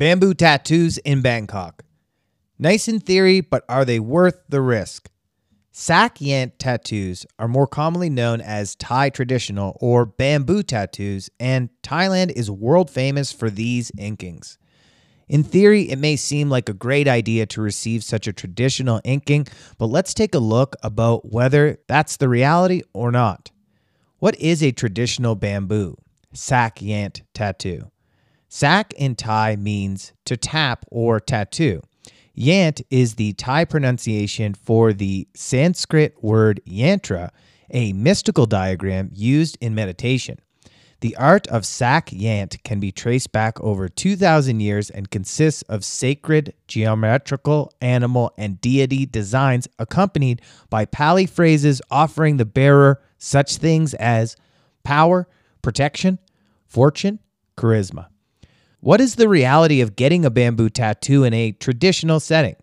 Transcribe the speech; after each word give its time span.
Bamboo 0.00 0.32
tattoos 0.32 0.96
in 0.96 1.20
Bangkok. 1.20 1.82
Nice 2.58 2.88
in 2.88 3.00
theory, 3.00 3.42
but 3.42 3.66
are 3.68 3.84
they 3.84 4.00
worth 4.00 4.40
the 4.48 4.62
risk? 4.62 5.10
Sak 5.72 6.20
Yant 6.20 6.52
tattoos 6.58 7.26
are 7.38 7.46
more 7.46 7.66
commonly 7.66 8.08
known 8.08 8.40
as 8.40 8.74
Thai 8.76 9.10
traditional 9.10 9.76
or 9.78 10.06
bamboo 10.06 10.62
tattoos, 10.62 11.28
and 11.38 11.68
Thailand 11.82 12.30
is 12.30 12.50
world 12.50 12.88
famous 12.88 13.30
for 13.30 13.50
these 13.50 13.90
inkings. 13.98 14.56
In 15.28 15.44
theory, 15.44 15.90
it 15.90 15.98
may 15.98 16.16
seem 16.16 16.48
like 16.48 16.70
a 16.70 16.72
great 16.72 17.06
idea 17.06 17.44
to 17.44 17.60
receive 17.60 18.02
such 18.02 18.26
a 18.26 18.32
traditional 18.32 19.02
inking, 19.04 19.48
but 19.76 19.88
let's 19.88 20.14
take 20.14 20.34
a 20.34 20.38
look 20.38 20.76
about 20.82 21.30
whether 21.30 21.76
that's 21.88 22.16
the 22.16 22.30
reality 22.30 22.80
or 22.94 23.12
not. 23.12 23.50
What 24.18 24.40
is 24.40 24.62
a 24.62 24.72
traditional 24.72 25.34
bamboo? 25.34 25.98
Sak 26.32 26.76
Yant 26.76 27.20
tattoo. 27.34 27.90
Sak 28.52 28.92
in 28.94 29.14
Thai 29.14 29.54
means 29.54 30.12
to 30.24 30.36
tap 30.36 30.84
or 30.90 31.20
tattoo. 31.20 31.82
Yant 32.36 32.82
is 32.90 33.14
the 33.14 33.32
Thai 33.34 33.64
pronunciation 33.64 34.54
for 34.54 34.92
the 34.92 35.28
Sanskrit 35.34 36.16
word 36.20 36.60
yantra, 36.66 37.30
a 37.70 37.92
mystical 37.92 38.46
diagram 38.46 39.08
used 39.14 39.56
in 39.60 39.72
meditation. 39.76 40.40
The 40.98 41.14
art 41.16 41.46
of 41.46 41.64
Sak 41.64 42.10
Yant 42.10 42.60
can 42.64 42.80
be 42.80 42.90
traced 42.90 43.30
back 43.30 43.60
over 43.60 43.88
2,000 43.88 44.58
years 44.58 44.90
and 44.90 45.08
consists 45.08 45.62
of 45.62 45.84
sacred, 45.84 46.52
geometrical, 46.66 47.72
animal, 47.80 48.34
and 48.36 48.60
deity 48.60 49.06
designs 49.06 49.68
accompanied 49.78 50.42
by 50.68 50.86
Pali 50.86 51.26
phrases 51.26 51.80
offering 51.88 52.36
the 52.36 52.44
bearer 52.44 53.00
such 53.16 53.58
things 53.58 53.94
as 53.94 54.36
power, 54.82 55.28
protection, 55.62 56.18
fortune, 56.66 57.20
charisma. 57.56 58.08
What 58.80 59.02
is 59.02 59.16
the 59.16 59.28
reality 59.28 59.82
of 59.82 59.94
getting 59.94 60.24
a 60.24 60.30
bamboo 60.30 60.70
tattoo 60.70 61.22
in 61.24 61.34
a 61.34 61.52
traditional 61.52 62.18
setting? 62.18 62.56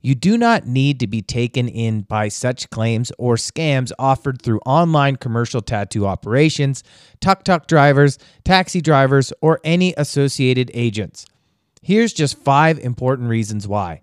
You 0.00 0.14
do 0.14 0.38
not 0.38 0.66
need 0.66 0.98
to 1.00 1.06
be 1.06 1.20
taken 1.20 1.68
in 1.68 2.00
by 2.00 2.28
such 2.28 2.70
claims 2.70 3.12
or 3.18 3.34
scams 3.34 3.92
offered 3.98 4.40
through 4.40 4.60
online 4.60 5.16
commercial 5.16 5.60
tattoo 5.60 6.06
operations, 6.06 6.82
tuk 7.20 7.44
tuk 7.44 7.66
drivers, 7.66 8.18
taxi 8.42 8.80
drivers, 8.80 9.34
or 9.42 9.60
any 9.62 9.92
associated 9.98 10.70
agents. 10.72 11.26
Here's 11.82 12.14
just 12.14 12.38
five 12.38 12.78
important 12.78 13.28
reasons 13.28 13.68
why. 13.68 14.00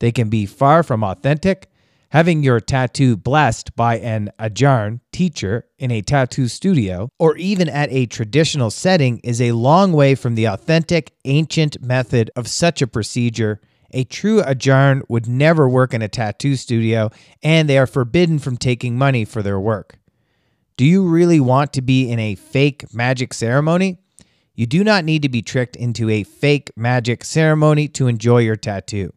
They 0.00 0.12
can 0.12 0.28
be 0.28 0.44
far 0.44 0.82
from 0.82 1.02
authentic, 1.02 1.69
Having 2.12 2.42
your 2.42 2.58
tattoo 2.58 3.16
blessed 3.16 3.76
by 3.76 3.98
an 3.98 4.30
ajarn 4.40 4.98
teacher 5.12 5.66
in 5.78 5.92
a 5.92 6.02
tattoo 6.02 6.48
studio 6.48 7.08
or 7.20 7.36
even 7.36 7.68
at 7.68 7.88
a 7.92 8.06
traditional 8.06 8.72
setting 8.72 9.20
is 9.22 9.40
a 9.40 9.52
long 9.52 9.92
way 9.92 10.16
from 10.16 10.34
the 10.34 10.46
authentic, 10.46 11.12
ancient 11.24 11.80
method 11.80 12.28
of 12.34 12.48
such 12.48 12.82
a 12.82 12.88
procedure. 12.88 13.60
A 13.92 14.02
true 14.02 14.42
ajarn 14.42 15.02
would 15.08 15.28
never 15.28 15.68
work 15.68 15.94
in 15.94 16.02
a 16.02 16.08
tattoo 16.08 16.56
studio, 16.56 17.10
and 17.44 17.68
they 17.68 17.78
are 17.78 17.86
forbidden 17.86 18.40
from 18.40 18.56
taking 18.56 18.98
money 18.98 19.24
for 19.24 19.40
their 19.40 19.60
work. 19.60 19.96
Do 20.76 20.84
you 20.84 21.06
really 21.06 21.38
want 21.38 21.72
to 21.74 21.82
be 21.82 22.10
in 22.10 22.18
a 22.18 22.34
fake 22.34 22.92
magic 22.92 23.32
ceremony? 23.32 23.98
You 24.56 24.66
do 24.66 24.82
not 24.82 25.04
need 25.04 25.22
to 25.22 25.28
be 25.28 25.42
tricked 25.42 25.76
into 25.76 26.10
a 26.10 26.24
fake 26.24 26.72
magic 26.74 27.24
ceremony 27.24 27.86
to 27.88 28.08
enjoy 28.08 28.38
your 28.38 28.56
tattoo. 28.56 29.12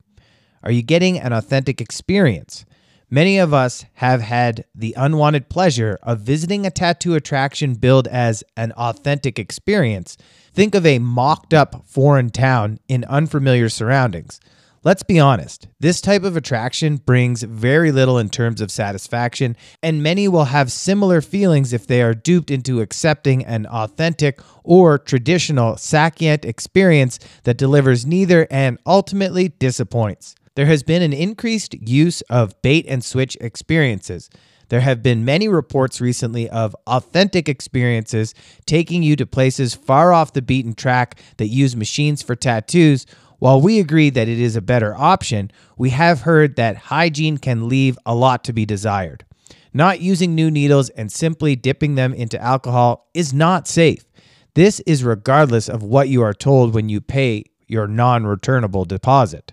Are 0.61 0.71
you 0.71 0.83
getting 0.83 1.19
an 1.19 1.33
authentic 1.33 1.81
experience? 1.81 2.65
Many 3.13 3.37
of 3.37 3.53
us 3.53 3.85
have 3.93 4.21
had 4.21 4.65
the 4.73 4.95
unwanted 4.97 5.47
pleasure 5.47 5.99
of 6.01 6.21
visiting 6.21 6.65
a 6.65 6.71
tattoo 6.71 7.13
attraction 7.13 7.75
billed 7.75 8.07
as 8.07 8.43
an 8.57 8.71
authentic 8.71 9.37
experience. 9.37 10.17
Think 10.51 10.73
of 10.73 10.83
a 10.83 10.97
mocked 10.97 11.53
up 11.53 11.83
foreign 11.85 12.31
town 12.31 12.79
in 12.87 13.03
unfamiliar 13.03 13.69
surroundings. 13.69 14.39
Let's 14.83 15.03
be 15.03 15.19
honest, 15.19 15.67
this 15.79 16.01
type 16.01 16.23
of 16.23 16.35
attraction 16.35 16.97
brings 16.97 17.43
very 17.43 17.91
little 17.91 18.17
in 18.17 18.29
terms 18.29 18.61
of 18.61 18.71
satisfaction, 18.71 19.57
and 19.83 20.01
many 20.01 20.27
will 20.27 20.45
have 20.45 20.71
similar 20.71 21.21
feelings 21.21 21.71
if 21.71 21.85
they 21.85 22.01
are 22.01 22.15
duped 22.15 22.49
into 22.49 22.81
accepting 22.81 23.45
an 23.45 23.67
authentic 23.67 24.41
or 24.63 24.97
traditional 24.97 25.77
Sak 25.77 26.17
Yant 26.17 26.45
experience 26.45 27.19
that 27.43 27.59
delivers 27.59 28.07
neither 28.07 28.47
and 28.49 28.79
ultimately 28.87 29.49
disappoints. 29.49 30.33
There 30.55 30.67
has 30.67 30.83
been 30.83 31.01
an 31.01 31.13
increased 31.13 31.73
use 31.73 32.21
of 32.29 32.61
bait 32.61 32.85
and 32.87 33.03
switch 33.03 33.35
experiences. 33.41 34.29
There 34.69 34.81
have 34.81 35.01
been 35.01 35.25
many 35.25 35.47
reports 35.47 35.99
recently 35.99 36.47
of 36.49 36.75
authentic 36.85 37.49
experiences 37.49 38.35
taking 38.65 39.01
you 39.03 39.15
to 39.15 39.25
places 39.25 39.73
far 39.73 40.13
off 40.13 40.33
the 40.33 40.41
beaten 40.41 40.73
track 40.73 41.19
that 41.37 41.47
use 41.47 41.75
machines 41.75 42.21
for 42.21 42.35
tattoos. 42.35 43.05
While 43.39 43.61
we 43.61 43.79
agree 43.79 44.09
that 44.11 44.29
it 44.29 44.39
is 44.39 44.55
a 44.55 44.61
better 44.61 44.95
option, 44.95 45.51
we 45.77 45.89
have 45.89 46.21
heard 46.21 46.55
that 46.55 46.77
hygiene 46.77 47.39
can 47.39 47.67
leave 47.67 47.97
a 48.05 48.15
lot 48.15 48.43
to 48.45 48.53
be 48.53 48.65
desired. 48.65 49.25
Not 49.73 50.01
using 50.01 50.35
new 50.35 50.51
needles 50.51 50.89
and 50.89 51.11
simply 51.11 51.55
dipping 51.55 51.95
them 51.95 52.13
into 52.13 52.39
alcohol 52.39 53.09
is 53.15 53.33
not 53.33 53.67
safe. 53.67 54.05
This 54.53 54.79
is 54.81 55.03
regardless 55.03 55.67
of 55.67 55.81
what 55.81 56.09
you 56.09 56.21
are 56.21 56.33
told 56.33 56.75
when 56.75 56.89
you 56.89 57.01
pay 57.01 57.45
your 57.67 57.87
non 57.87 58.27
returnable 58.27 58.85
deposit. 58.85 59.51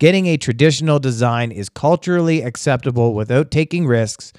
Getting 0.00 0.28
a 0.28 0.38
traditional 0.38 0.98
design 0.98 1.52
is 1.52 1.68
culturally 1.68 2.40
acceptable 2.40 3.12
without 3.12 3.50
taking 3.50 3.86
risks. 3.86 4.32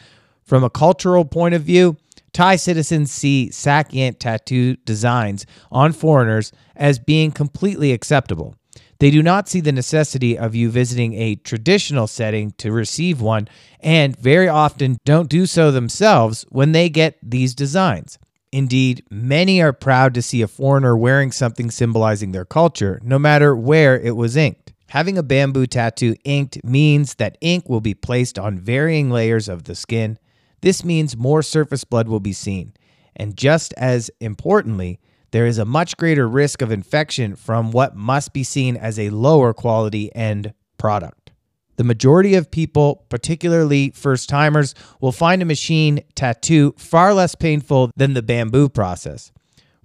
From 0.44 0.64
a 0.64 0.72
cultural 0.72 1.24
point 1.24 1.54
of 1.54 1.62
view, 1.62 1.98
Thai 2.34 2.56
citizens 2.56 3.12
see 3.12 3.52
Sak 3.52 3.92
Yant 3.92 4.18
tattoo 4.18 4.76
designs 4.78 5.46
on 5.72 5.94
foreigners 5.94 6.52
as 6.76 6.98
being 6.98 7.32
completely 7.32 7.92
acceptable. 7.92 8.56
They 8.98 9.12
do 9.12 9.22
not 9.22 9.48
see 9.48 9.60
the 9.60 9.72
necessity 9.72 10.36
of 10.36 10.56
you 10.56 10.72
visiting 10.72 11.14
a 11.14 11.36
traditional 11.36 12.08
setting 12.08 12.54
to 12.58 12.72
receive 12.72 13.22
one, 13.22 13.48
and 13.80 14.18
very 14.18 14.48
often 14.48 14.98
don't 15.06 15.30
do 15.30 15.46
so 15.46 15.70
themselves 15.70 16.44
when 16.50 16.72
they 16.72 16.90
get 16.90 17.20
these 17.22 17.54
designs. 17.54 18.18
Indeed, 18.52 19.06
many 19.12 19.62
are 19.62 19.74
proud 19.74 20.16
to 20.16 20.24
see 20.24 20.42
a 20.42 20.48
foreigner 20.48 20.98
wearing 20.98 21.32
something 21.32 21.70
symbolizing 21.70 22.32
their 22.32 22.46
culture, 22.46 23.00
no 23.04 23.20
matter 23.20 23.56
where 23.56 24.00
it 24.00 24.16
was 24.16 24.36
inked. 24.36 24.61
Having 24.91 25.18
a 25.18 25.24
bamboo 25.24 25.68
tattoo 25.68 26.16
inked 26.25 26.62
means 26.66 27.16
that 27.16 27.38
ink 27.40 27.69
will 27.69 27.79
be 27.79 27.94
placed 27.94 28.38
on 28.38 28.59
varying 28.59 29.09
layers 29.09 29.47
of 29.47 29.63
the 29.63 29.74
skin. 29.74 30.19
This 30.59 30.84
means 30.84 31.16
more 31.16 31.41
surface 31.41 31.85
blood 31.85 32.09
will 32.09 32.19
be 32.19 32.34
seen. 32.34 32.74
And 33.16 33.38
just 33.38 33.74
as 33.78 34.12
importantly, 34.19 35.00
there 35.31 35.46
is 35.46 35.57
a 35.57 35.63
much 35.63 35.96
greater 35.96 36.28
risk 36.28 36.62
of 36.62 36.74
infection 36.74 37.38
from 37.38 37.72
what 37.72 37.96
must 37.96 38.34
be 38.34 38.44
seen 38.44 38.75
as 38.75 39.00
a 39.00 39.12
lower 39.12 39.53
quality 39.53 40.13
end 40.13 40.53
product. 40.78 41.31
The 41.78 41.85
majority 41.85 42.35
of 42.35 42.51
people, 42.51 43.06
particularly 43.07 43.91
first 43.91 44.28
timers, 44.28 44.75
will 45.00 45.13
find 45.13 45.41
a 45.41 45.46
machine 45.46 46.01
tattoo 46.16 46.75
far 46.78 47.13
less 47.13 47.34
painful 47.34 47.91
than 47.96 48.13
the 48.13 48.22
bamboo 48.22 48.68
process. 48.68 49.31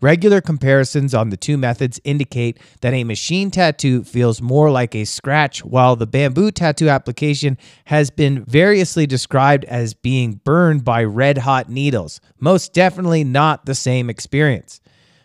Regular 0.02 0.42
comparisons 0.42 1.14
on 1.14 1.30
the 1.30 1.38
two 1.38 1.56
methods 1.56 1.98
indicate 2.04 2.60
that 2.82 2.92
a 2.92 3.02
machine 3.02 3.50
tattoo 3.50 4.04
feels 4.04 4.42
more 4.42 4.70
like 4.70 4.94
a 4.94 5.06
scratch, 5.06 5.64
while 5.64 5.96
the 5.96 6.06
bamboo 6.06 6.50
tattoo 6.50 6.90
application 6.90 7.56
has 7.86 8.10
been 8.10 8.44
variously 8.44 9.06
described 9.06 9.64
as 9.64 9.94
being 9.94 10.34
burned 10.44 10.84
by 10.84 11.02
red 11.02 11.38
hot 11.38 11.70
needles. 11.70 12.20
Most 12.38 12.74
definitely 12.74 13.24
not 13.24 13.64
the 13.64 13.74
same 13.74 14.10
experience. 14.10 14.82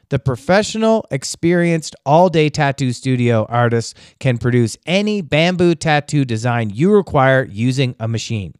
The 0.08 0.20
professional, 0.20 1.06
experienced, 1.12 1.94
all 2.06 2.30
day 2.30 2.48
tattoo 2.48 2.94
studio 2.94 3.46
artist 3.50 3.98
can 4.22 4.38
produce 4.38 4.78
any 4.86 5.22
bamboo 5.22 5.76
tattoo 5.76 6.24
design 6.24 6.70
you 6.70 6.94
require 6.94 7.44
using 7.44 7.94
a 8.00 8.08
machine. 8.08 8.54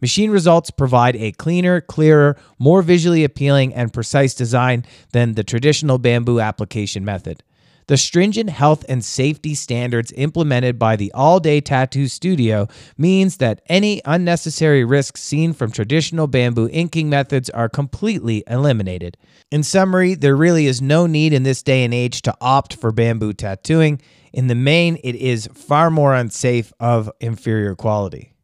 Machine 0.00 0.30
results 0.30 0.70
provide 0.70 1.16
a 1.16 1.32
cleaner, 1.32 1.80
clearer, 1.80 2.36
more 2.58 2.82
visually 2.82 3.24
appealing, 3.24 3.74
and 3.74 3.92
precise 3.92 4.34
design 4.34 4.84
than 5.12 5.34
the 5.34 5.44
traditional 5.44 5.98
bamboo 5.98 6.40
application 6.40 7.04
method. 7.04 7.42
The 7.90 7.96
stringent 7.96 8.50
health 8.50 8.84
and 8.88 9.04
safety 9.04 9.52
standards 9.52 10.12
implemented 10.12 10.78
by 10.78 10.94
the 10.94 11.10
All 11.10 11.40
Day 11.40 11.60
Tattoo 11.60 12.06
Studio 12.06 12.68
means 12.96 13.38
that 13.38 13.62
any 13.68 14.00
unnecessary 14.04 14.84
risks 14.84 15.20
seen 15.20 15.52
from 15.52 15.72
traditional 15.72 16.28
bamboo 16.28 16.68
inking 16.68 17.10
methods 17.10 17.50
are 17.50 17.68
completely 17.68 18.44
eliminated. 18.46 19.16
In 19.50 19.64
summary, 19.64 20.14
there 20.14 20.36
really 20.36 20.66
is 20.66 20.80
no 20.80 21.08
need 21.08 21.32
in 21.32 21.42
this 21.42 21.64
day 21.64 21.82
and 21.82 21.92
age 21.92 22.22
to 22.22 22.36
opt 22.40 22.74
for 22.76 22.92
bamboo 22.92 23.32
tattooing. 23.32 24.00
In 24.32 24.46
the 24.46 24.54
main, 24.54 24.96
it 25.02 25.16
is 25.16 25.48
far 25.48 25.90
more 25.90 26.14
unsafe 26.14 26.72
of 26.78 27.10
inferior 27.18 27.74
quality. 27.74 28.34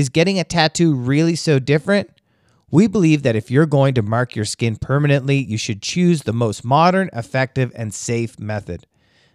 Is 0.00 0.08
getting 0.08 0.38
a 0.38 0.44
tattoo 0.44 0.94
really 0.94 1.36
so 1.36 1.58
different? 1.58 2.08
We 2.70 2.86
believe 2.86 3.22
that 3.22 3.36
if 3.36 3.50
you're 3.50 3.66
going 3.66 3.92
to 3.96 4.02
mark 4.02 4.34
your 4.34 4.46
skin 4.46 4.76
permanently, 4.76 5.36
you 5.36 5.58
should 5.58 5.82
choose 5.82 6.22
the 6.22 6.32
most 6.32 6.64
modern, 6.64 7.10
effective, 7.12 7.70
and 7.74 7.92
safe 7.92 8.40
method. 8.40 8.86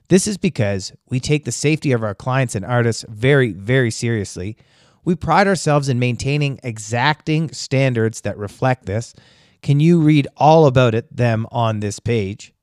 This 0.08 0.26
is 0.26 0.40
because 0.40 0.92
we 1.08 1.20
take 1.20 1.46
the 1.46 1.52
safety 1.52 1.92
of 1.92 2.02
our 2.02 2.16
clients 2.16 2.56
and 2.56 2.66
artists 2.66 3.06
very, 3.08 3.52
very 3.52 3.92
seriously. 3.92 4.58
We 5.04 5.14
pride 5.14 5.48
ourselves 5.48 5.88
in 5.88 6.00
maintaining 6.00 6.60
exacting 6.64 7.52
standards 7.52 8.22
that 8.22 8.36
reflect 8.36 8.88
this. 8.88 9.14
Can 9.62 9.80
you 9.80 10.02
read 10.02 10.28
all 10.36 10.66
about 10.66 10.96
it 10.96 11.16
them 11.16 11.46
on 11.52 11.80
this 11.80 12.00
page? 12.00 12.55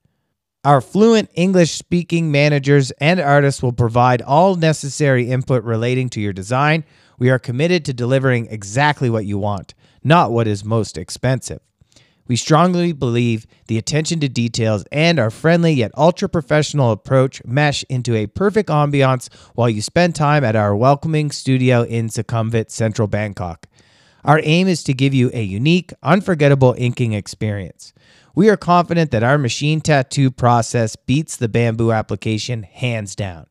Our 0.65 0.81
fluent 0.81 1.29
English 1.35 1.73
speaking 1.73 2.31
managers 2.31 2.93
and 2.93 3.19
artists 3.19 3.65
will 3.65 3.73
provide 3.73 4.23
all 4.23 4.55
necessary 4.55 5.29
input 5.29 5.65
relating 5.65 6.09
to 6.11 6.21
your 6.21 6.33
design. 6.33 6.85
We 7.19 7.31
are 7.31 7.41
committed 7.41 7.85
to 7.87 7.93
delivering 7.93 8.47
exactly 8.47 9.11
what 9.11 9.27
you 9.27 9.39
want, 9.39 9.75
not 10.05 10.31
what 10.31 10.47
is 10.47 10.65
most 10.65 10.97
expensive. 10.97 11.59
We 12.29 12.37
strongly 12.37 12.93
believe 12.93 13.45
the 13.67 13.77
attention 13.77 14.21
to 14.21 14.29
details 14.29 14.85
and 14.93 15.19
our 15.19 15.33
friendly 15.33 15.73
yet 15.73 15.91
ultra 15.97 16.29
professional 16.29 16.93
approach 16.93 17.45
mesh 17.45 17.83
into 17.89 18.15
a 18.15 18.29
perfect 18.29 18.69
ambiance 18.69 19.35
while 19.57 19.69
you 19.69 19.83
spend 19.83 20.15
time 20.15 20.45
at 20.45 20.55
our 20.55 20.77
welcoming 20.77 21.33
studio 21.33 21.83
in 21.83 22.07
Sukhumvit, 22.07 22.71
central 22.71 23.09
Bangkok. 23.09 23.67
Our 24.25 24.41
aim 24.45 24.69
is 24.69 24.85
to 24.85 24.95
give 24.95 25.13
you 25.13 25.29
a 25.35 25.43
unique, 25.43 25.93
unforgettable 26.05 26.77
inking 26.79 27.15
experience. 27.15 27.93
We 28.35 28.49
are 28.49 28.57
confident 28.57 29.11
that 29.11 29.23
our 29.23 29.39
machine 29.39 29.81
tattoo 29.81 30.31
process 30.31 30.97
beats 30.97 31.37
the 31.37 31.49
bamboo 31.49 31.93
application 31.93 32.63
hands 32.63 33.15
down. 33.15 33.47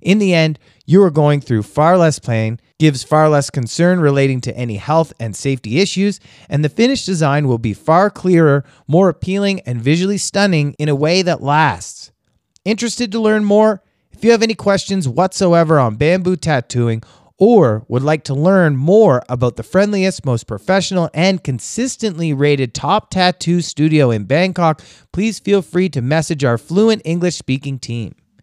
In 0.00 0.18
the 0.18 0.34
end, 0.34 0.58
you 0.84 1.02
are 1.02 1.10
going 1.10 1.40
through 1.40 1.62
far 1.62 1.96
less 1.96 2.18
pain, 2.18 2.60
gives 2.78 3.02
far 3.02 3.28
less 3.28 3.48
concern 3.48 4.00
relating 4.00 4.40
to 4.42 4.56
any 4.56 4.76
health 4.76 5.12
and 5.18 5.34
safety 5.34 5.78
issues, 5.80 6.20
and 6.48 6.62
the 6.62 6.68
finished 6.68 7.06
design 7.06 7.48
will 7.48 7.58
be 7.58 7.72
far 7.72 8.10
clearer, 8.10 8.64
more 8.86 9.08
appealing, 9.08 9.60
and 9.60 9.80
visually 9.80 10.18
stunning 10.18 10.74
in 10.78 10.88
a 10.88 10.94
way 10.94 11.22
that 11.22 11.42
lasts. 11.42 12.12
Interested 12.64 13.12
to 13.12 13.20
learn 13.20 13.44
more? 13.44 13.82
If 14.12 14.24
you 14.24 14.30
have 14.32 14.42
any 14.42 14.54
questions 14.54 15.08
whatsoever 15.08 15.78
on 15.78 15.96
bamboo 15.96 16.36
tattooing 16.36 17.02
or 17.38 17.84
would 17.88 18.02
like 18.02 18.24
to 18.24 18.34
learn 18.34 18.76
more 18.76 19.22
about 19.28 19.56
the 19.56 19.62
friendliest, 19.62 20.24
most 20.24 20.46
professional, 20.46 21.10
and 21.12 21.42
consistently 21.44 22.32
rated 22.32 22.74
top 22.74 23.10
tattoo 23.10 23.60
studio 23.60 24.10
in 24.10 24.24
Bangkok, 24.24 24.82
please 25.12 25.38
feel 25.38 25.62
free 25.62 25.88
to 25.88 26.00
message 26.00 26.44
our 26.44 26.58
fluent 26.58 27.02
English 27.04 27.36
speaking 27.36 27.78
team. 27.78 28.14